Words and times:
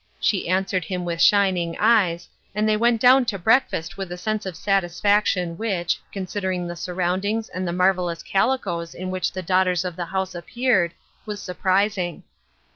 She 0.19 0.47
answered 0.49 0.85
him 0.85 1.05
with 1.05 1.21
shining 1.21 1.77
eyes, 1.79 2.27
and 2.55 2.67
they 2.67 2.75
went 2.75 2.99
down 2.99 3.23
to 3.25 3.37
breakfast 3.37 3.97
with 3.97 4.11
a 4.11 4.17
sense 4.17 4.47
of 4.47 4.57
satisfaction 4.57 5.59
which, 5.59 5.99
considering 6.11 6.65
the 6.65 6.75
surroundings 6.75 7.49
and 7.49 7.67
the 7.67 7.71
marvelous 7.71 8.23
calicoes 8.23 8.95
in 8.95 9.11
which 9.11 9.31
the 9.33 9.43
daughters 9.43 9.85
of 9.85 9.95
the 9.95 10.05
house 10.05 10.33
appeared, 10.33 10.95
was 11.27 11.39
surprising." 11.39 12.23